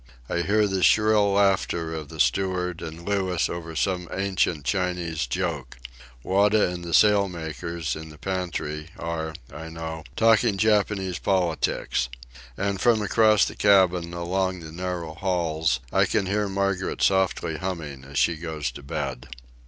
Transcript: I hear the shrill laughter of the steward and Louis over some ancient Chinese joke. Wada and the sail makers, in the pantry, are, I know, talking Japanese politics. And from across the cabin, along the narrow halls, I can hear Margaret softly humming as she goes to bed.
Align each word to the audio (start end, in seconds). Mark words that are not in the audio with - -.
I 0.27 0.39
hear 0.41 0.67
the 0.67 0.81
shrill 0.81 1.33
laughter 1.33 1.93
of 1.93 2.09
the 2.09 2.19
steward 2.19 2.81
and 2.81 3.07
Louis 3.07 3.47
over 3.47 3.75
some 3.75 4.09
ancient 4.11 4.65
Chinese 4.65 5.27
joke. 5.27 5.77
Wada 6.23 6.69
and 6.71 6.83
the 6.83 6.91
sail 6.95 7.27
makers, 7.29 7.95
in 7.95 8.09
the 8.09 8.17
pantry, 8.17 8.89
are, 8.97 9.35
I 9.53 9.69
know, 9.69 10.03
talking 10.15 10.57
Japanese 10.57 11.19
politics. 11.19 12.09
And 12.57 12.81
from 12.81 12.99
across 13.03 13.45
the 13.45 13.55
cabin, 13.55 14.11
along 14.11 14.61
the 14.61 14.71
narrow 14.71 15.13
halls, 15.13 15.79
I 15.93 16.05
can 16.05 16.25
hear 16.25 16.49
Margaret 16.49 17.03
softly 17.03 17.57
humming 17.57 18.03
as 18.03 18.17
she 18.17 18.37
goes 18.37 18.71
to 18.71 18.81
bed. 18.81 19.27